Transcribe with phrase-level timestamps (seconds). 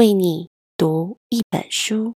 [0.00, 2.14] 为你读一本书。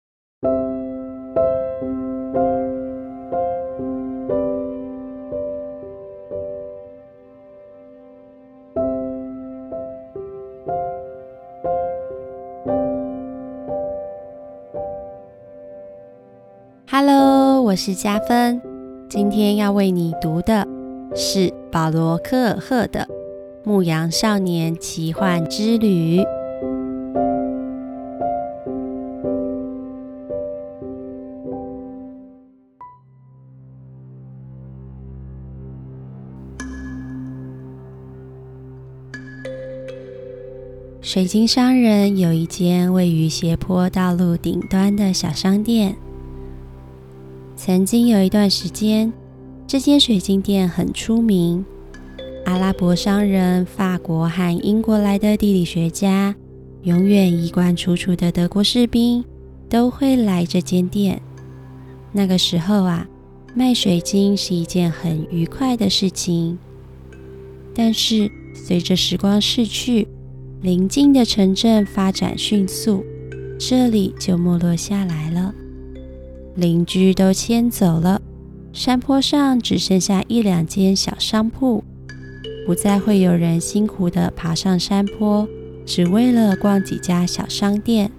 [16.86, 18.60] Hello，我是佳芬，
[19.08, 20.68] 今天要为你读的
[21.14, 23.00] 是保罗·科尔赫的
[23.64, 26.20] 《牧羊少年奇幻之旅》。
[41.12, 45.96] 水晶商人有一间位于斜坡道路顶端的小商店。
[47.56, 49.12] 曾经有一段时间，
[49.66, 51.64] 这间水晶店很出名。
[52.44, 56.32] 阿拉伯商人、法国和英国来的地理学家、
[56.82, 59.24] 永远衣冠楚楚的德国士兵
[59.68, 61.20] 都会来这间店。
[62.12, 63.04] 那个时候啊，
[63.52, 66.56] 卖水晶是一件很愉快的事情。
[67.74, 70.06] 但是随着时光逝去，
[70.62, 73.02] 邻近的城镇发展迅速，
[73.58, 75.54] 这里就没落下来了。
[76.54, 78.20] 邻居都迁走了，
[78.70, 81.82] 山坡上只剩下一两间小商铺，
[82.66, 85.48] 不再会有人辛苦地爬上山坡，
[85.86, 88.10] 只为了逛几家小商店。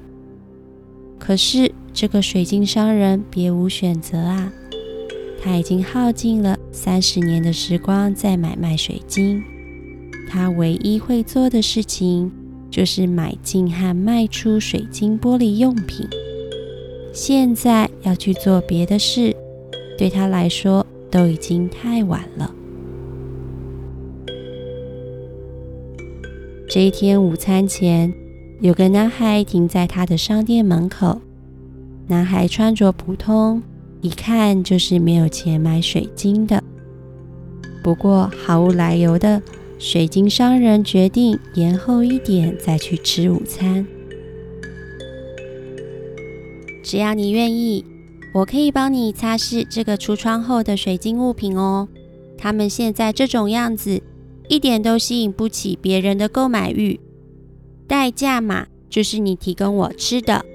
[1.20, 4.52] 可是这个水晶商人别无选择啊，
[5.40, 9.44] 他已经耗尽了三十年的时光在买卖水晶，
[10.30, 12.32] 他唯一会做的事情
[12.70, 16.08] 就是买进和卖出水晶玻璃用品。
[17.14, 19.36] 现在要去做别的事，
[19.98, 22.54] 对他来说都已经太晚了。
[26.70, 28.14] 这一天午餐前，
[28.62, 31.20] 有个男孩停在他的商店门口。
[32.08, 33.62] 男孩穿着普通，
[34.00, 36.64] 一看就是没有钱买水晶的。
[37.84, 39.42] 不过毫无来由的，
[39.84, 43.84] 水晶商人决定延后一点再去吃午餐。
[46.84, 47.84] 只要你愿意，
[48.32, 51.88] 我可以帮你擦拭这个橱窗后的水晶物品哦。
[52.38, 54.04] 它们现在这种样子，
[54.48, 57.00] 一点都吸引不起别人的购买欲。
[57.88, 60.46] 代价嘛，就是你提供我吃的。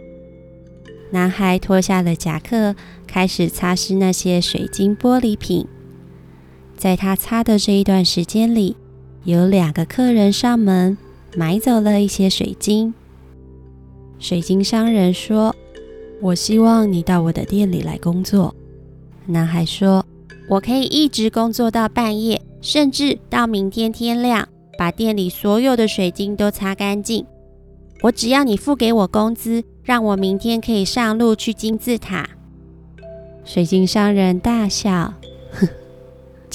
[1.10, 2.76] 男孩脱下了夹克，
[3.08, 5.66] 开始擦拭那些水晶玻璃品。
[6.76, 8.76] 在他擦的这一段时间里，
[9.26, 10.96] 有两个客人上门，
[11.36, 12.94] 买走了一些水晶。
[14.18, 15.54] 水晶商人说。
[16.22, 18.54] 我希望你到我的店里来工作。
[19.26, 20.02] 男孩说
[20.48, 24.48] ：“我可以一直工作到半夜，甚至到明天天亮，
[24.78, 27.26] 把店里所有的水晶都擦干净。
[28.00, 32.26] 我只要你付给我工资，让我明天可以上路去金字塔。”
[33.44, 35.12] 水晶商人大笑
[35.52, 35.68] ：“哼，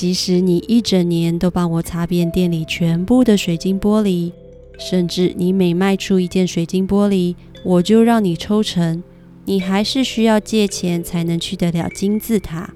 [0.02, 4.32] 即使你一整年都帮我擦遍店里全部的水晶玻璃，
[4.80, 9.04] 甚至你每卖出一件水晶玻璃，我就让你抽成。”
[9.46, 12.74] 你还是需要借钱才能去得了金字塔，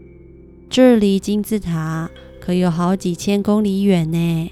[0.69, 4.51] 这离金字塔可有好几千公里远呢。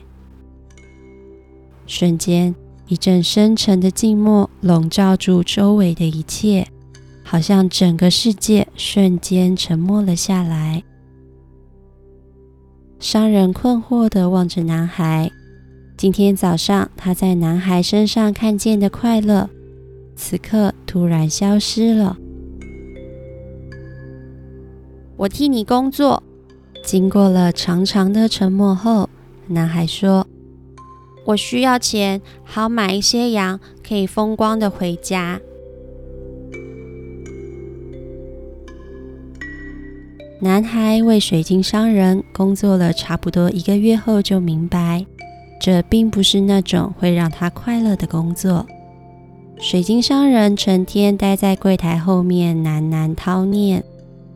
[1.86, 2.56] 瞬间，
[2.88, 6.68] 一阵深沉的静默笼罩住周围的一切，
[7.22, 10.82] 好像整个世界瞬间沉默了下来。
[13.04, 15.30] 商人困惑地望着男孩，
[15.98, 19.50] 今天早上他在男孩身上看见的快乐。
[20.16, 22.16] 此刻突然消失了。
[25.18, 26.24] 我替你工作。
[26.82, 29.10] 经过了长长的沉默后，
[29.48, 30.26] 男孩说
[31.28, 35.42] ：“我需要钱，好买一些羊，可以风光的回家。”
[40.44, 45.06] 男孩为水晶商人工作了差不多一个月后，就明白，
[45.58, 48.68] 这并不是那种会让他快乐的工作。
[49.58, 53.82] 水晶商人成天待在柜台后面喃喃叨念，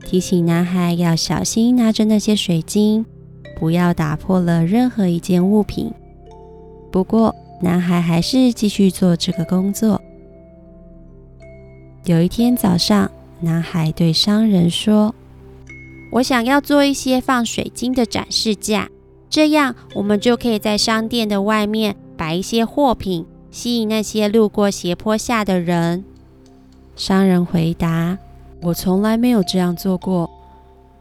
[0.06, 3.06] 提醒男孩要小心拿着那些水晶，
[3.60, 5.92] 不要打破了任何一件物品。
[6.90, 10.02] 不过，男孩还是继续做这个工作。
[12.06, 13.12] 有一天早上，
[13.42, 15.14] 男孩对商人说
[16.12, 18.90] ：“我想要做一些放水晶的展示架，
[19.30, 26.04] 这样我们就可以在商店的外面摆一些货品。”吸引那些路过斜坡下的人。
[26.96, 28.20] 商人回答
[28.62, 30.30] ：“我从来没有这样做过。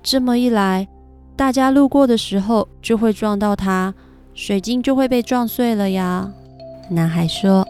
[0.03, 0.89] 这么一来，
[1.35, 3.93] 大家路过的时候就会撞到它，
[4.33, 6.33] 水晶就会被撞碎了呀。”
[6.89, 7.67] 男孩说：“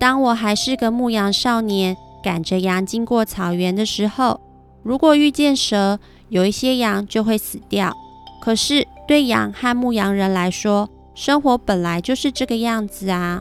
[0.00, 4.40] 当我还是个牧羊少年，赶着羊经过草原的时候，
[4.82, 5.98] 如果遇见蛇，
[6.34, 7.96] 有一些羊就会死掉。
[8.42, 13.40] 可是对羊和牧羊人来说，生活本来就是这个样子啊。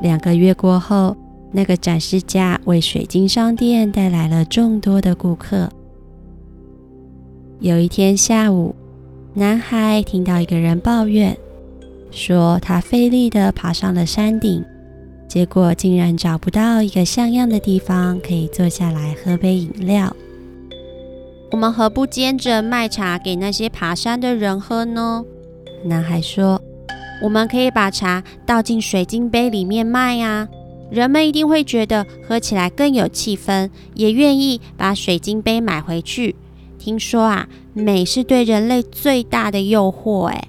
[0.00, 1.14] 两个月过后，
[1.50, 5.68] 那个展示架为水晶商店带来了众多的顾客。
[7.60, 8.74] 有一天下午，
[9.34, 11.36] 男孩听到一个人抱怨，
[12.10, 14.64] 说他费力地爬上了山顶，
[15.32, 20.14] 结果竟然找不到一个像样的地方可以坐下来喝杯饮料。
[21.50, 25.24] 我们何不兼着卖茶给那些爬山的人喝呢？
[25.86, 26.60] 男孩说。
[27.22, 30.46] 我们可以把茶倒进水晶杯里面卖啊，
[30.90, 36.36] 人们一定会觉得喝起来更有气氛，也愿意把水晶杯买回去。
[36.78, 40.24] 听说啊，美是对人类最大的诱惑。
[40.24, 40.48] 哎，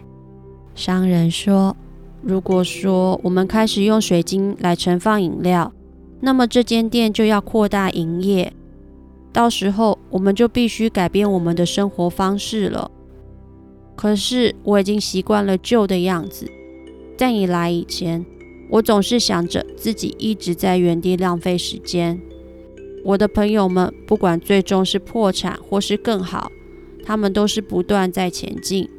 [0.75, 1.77] 商人说，
[2.25, 5.73] 如果说我们开始用水晶来盛放饮料，
[6.21, 8.53] 那么这间店就要扩大营业，
[9.33, 12.89] 到时候我们就必须改变我们的生活方式了。
[13.97, 16.49] 可是我已经习惯了旧的样子。
[17.17, 18.25] 在你来以前，
[18.69, 22.17] 我总是想着自己一直在原地浪费时间。
[23.03, 26.49] 我的朋友们，不管最终是破产或是更好，
[27.03, 28.89] 他们都是不断在前进，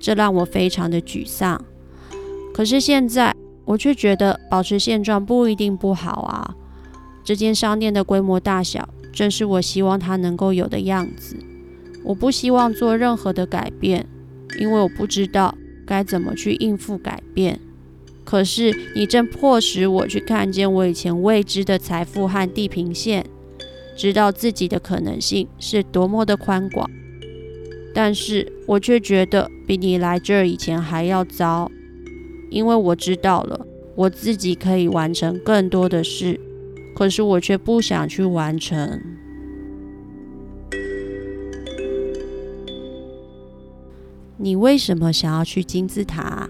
[0.00, 1.62] 这让我非常的沮丧。
[2.54, 3.34] 可是现在，
[3.64, 6.54] 我却觉得保持现状不一定不好啊。
[7.24, 11.36] 这间商店的规模大小，正是我希望它能够有的样子。
[12.04, 14.06] 我不希望做任何的改变，
[14.58, 15.54] 因为我不知道。
[15.84, 17.58] 该怎么去应付改变？
[18.24, 23.26] 可是你正迫使我去看见我以前未知的财富和地平线，
[23.96, 26.88] 知道自己的可能性是多么的宽广。
[27.92, 31.70] 但是我却觉得比你来这儿以前还要糟，
[32.52, 36.38] 因为我知道了我自己可以完成更多的事，
[36.94, 39.00] 可是我却不想去完成。
[44.36, 46.48] 你为什么想要去金字塔？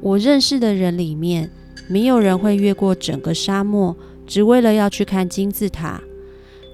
[0.00, 1.50] 我认识的人里面，
[1.88, 3.96] 没有人会越过整个沙漠，
[4.26, 6.00] 只为了要去看金字塔。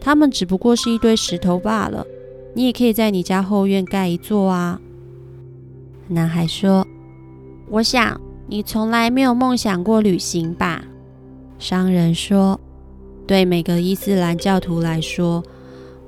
[0.01, 2.07] 他们只不过是一堆石头罢了。
[2.55, 4.81] 你也可以在你家后院盖一座啊。
[6.09, 6.87] 男孩说
[7.71, 8.21] ：“我想
[8.53, 10.85] 你从来没有梦想过旅行吧？”
[11.59, 12.61] 商人说
[13.27, 15.43] ：“对每个伊斯兰教徒来说，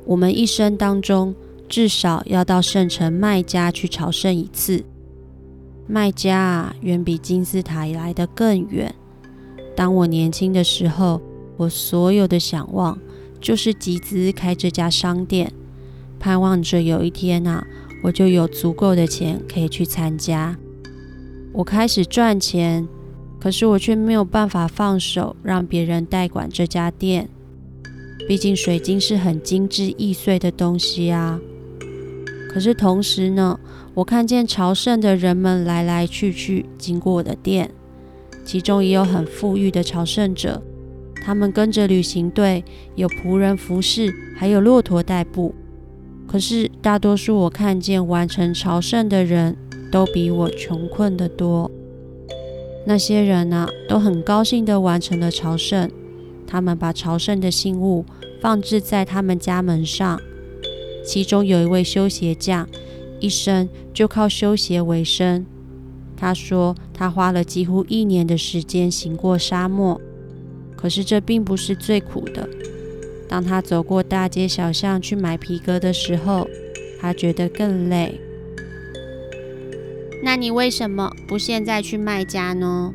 [0.05, 1.35] 我们一生当中。”
[1.67, 4.85] 至少要到圣城麦加去朝圣一次。
[5.87, 8.95] 麦加，远比金字塔来得更远。
[9.75, 11.23] 当我年轻的时候，
[11.57, 12.99] 我所有的想望
[13.41, 15.51] 就是集资开这家商店，
[16.21, 17.67] 盼望着有一天啊，
[18.03, 20.57] 我就有足够的钱可以去参加。
[21.57, 22.89] 我开始赚钱，
[23.41, 27.29] 可是我却没有办法放手让别人代管这家店。
[28.27, 31.39] 毕竟水晶是很精致易碎的东西啊。
[32.53, 33.61] 可是同时呢，
[33.95, 37.71] 我看见朝圣的人们来来去去经过我的店，
[38.45, 40.61] 其中也有很富裕的朝圣者，
[41.25, 42.65] 他们跟着旅行队，
[42.97, 45.55] 有仆人服侍，还有骆驼代步。
[46.27, 49.57] 可是大多数我看见完成朝圣的人
[49.95, 51.71] 都比我穷困得多。
[52.85, 55.89] 那些人呢，都很高兴地完成了朝圣，
[56.49, 58.05] 他们把朝圣的信物
[58.41, 60.21] 放置在他们家门上。
[61.07, 62.69] 其中有一位修鞋匠，
[63.21, 65.47] 一生就靠修鞋为生。
[66.17, 70.01] 他说，他花了几乎一年的时间行过沙漠，
[70.75, 72.49] 可是这并不是最苦的。
[73.29, 76.49] 当他走过大街小巷去买皮革的时候，
[77.01, 78.21] 他觉得更累。
[80.25, 82.93] 那你为什么不现在去卖家呢？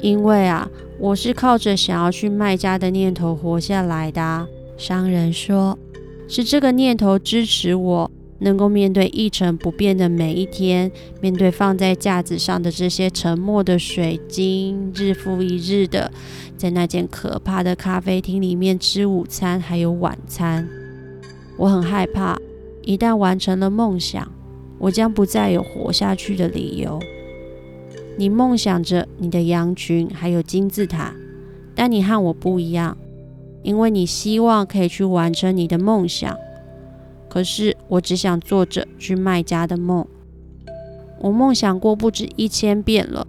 [0.00, 4.48] 因为啊，我是靠着想要去卖家的念头活下来的。
[4.78, 5.78] 商人说。
[6.26, 10.90] 是这个念头支持我，能够面对一成不变的每一天，
[11.20, 16.10] 面对放在架子上的这些沉默的水晶，日复一日的
[16.56, 20.66] 在那间可怕的咖啡厅里面吃午餐还有晚餐。
[21.58, 22.38] 我很害怕，
[22.82, 24.26] 一旦完成了梦想，
[24.78, 27.00] 我将不再有活下去的理由。
[28.16, 31.14] 你梦想着你的羊群还有金字塔，
[31.74, 32.96] 但你和我不一样。
[33.62, 36.36] 因为你希望可以去完成你的梦想，
[37.30, 40.06] 可是我只想做着去卖家的梦。
[41.18, 43.26] 我梦想过不止一千遍了，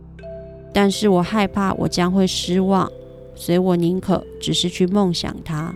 [0.74, 2.92] 但是我害怕我将会失望，
[3.34, 5.74] 所以我宁可只是去梦想它。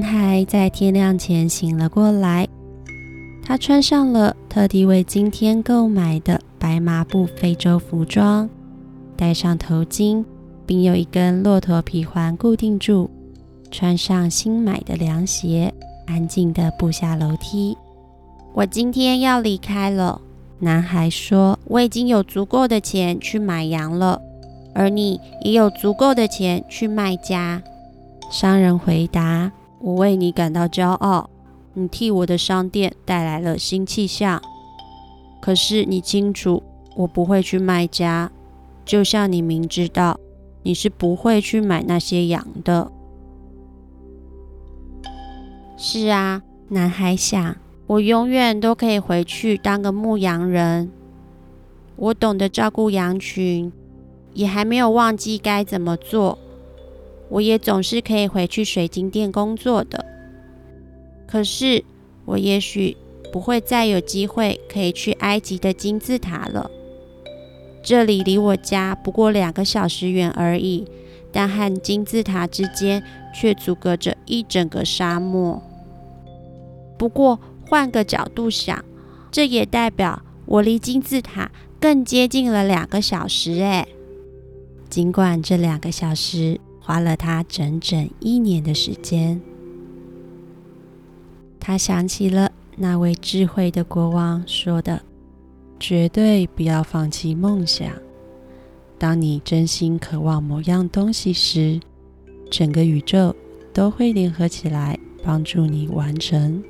[0.00, 2.48] 男孩在天亮前醒了过来，
[3.44, 8.48] 他穿上了特地为今天购买的白麻布非洲服装，
[9.14, 10.24] 戴上头巾，
[10.64, 13.10] 并用一根骆驼皮环固定住，
[13.70, 15.70] 穿上新买的凉鞋，
[16.06, 17.76] 安静地步下楼梯。
[18.54, 20.18] 我今天要离开了，
[20.60, 21.58] 男孩说。
[21.66, 24.22] 我已经有足够的钱去买羊了，
[24.74, 27.62] 而你也有足够的钱去卖家。
[28.30, 29.52] 商人回答。
[29.80, 31.30] 我为你感到骄傲，
[31.74, 34.40] 你替我的商店带来了新气象。
[35.40, 36.62] 可是你清楚，
[36.96, 38.30] 我不会去卖家，
[38.84, 40.20] 就像你明知道
[40.62, 42.92] 你是不会去买那些羊的。
[45.78, 47.56] 是啊，男孩想，
[47.86, 50.90] 我永远都可以回去当个牧羊人。
[51.96, 53.72] 我懂得照顾羊群，
[54.34, 56.38] 也还没有忘记该怎么做。
[57.30, 60.04] 我也总是可以回去水晶店工作的，
[61.28, 61.84] 可是
[62.24, 62.96] 我也许
[63.32, 66.68] 不会再有机会可以去埃及的金字塔了。
[67.82, 70.86] 这里离我家不过两个小时远而已，
[71.30, 75.62] 但和金字塔之间却阻隔着一整个沙漠。
[76.98, 78.84] 不过换个角度想，
[79.30, 83.62] 这也代表我离金字塔更接近了两个小时。
[83.62, 83.86] 哎，
[84.90, 86.60] 尽管这两个小时。
[86.90, 89.40] 花了他整整一年的时间。
[91.60, 95.00] 他想起了那位智慧的国王说的
[95.78, 97.88] ：“绝对不要放弃梦想。
[98.98, 101.78] 当你真心渴望某样东西时，
[102.50, 103.36] 整个宇宙
[103.72, 106.60] 都会联合起来帮助你完成。”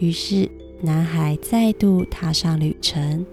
[0.00, 0.50] 于是，
[0.80, 3.26] 男孩再度踏上旅程。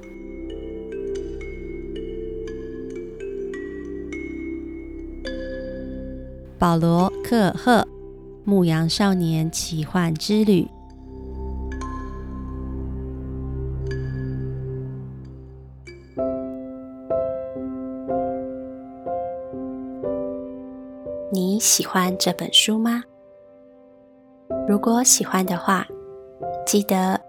[6.64, 7.72] 保罗·科尔赫
[8.46, 10.62] 《牧羊少年奇幻之旅》。
[21.34, 23.04] 你喜欢这本书吗？
[24.66, 25.86] 如果喜欢的话，
[26.66, 27.20] 记得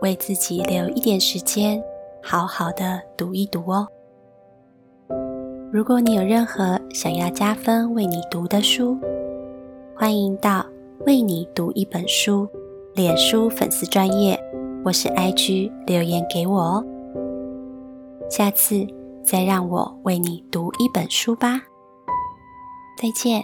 [0.00, 1.84] 为自己留一点时间，
[2.22, 3.86] 好好的读一读哦。
[5.70, 8.94] 如果你有任何想要加分为你读的书，
[9.96, 10.62] 欢迎到
[11.06, 12.46] 为你读一本书
[12.92, 14.38] 脸书粉丝专业，
[14.84, 16.84] 我是 IG 留言给我哦。
[18.28, 18.86] 下次
[19.24, 21.62] 再让我为你读一本书吧。
[22.98, 23.42] 再见。